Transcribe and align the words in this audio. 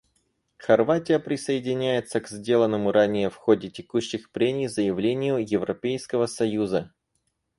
Хорватия 0.57 1.19
присоединяется 1.19 2.21
к 2.21 2.27
сделанному 2.27 2.91
ранее 2.91 3.29
в 3.29 3.35
ходе 3.35 3.69
текущих 3.69 4.31
прений 4.31 4.65
заявлению 4.67 5.45
Европейского 5.47 6.25
союза. 6.25 6.91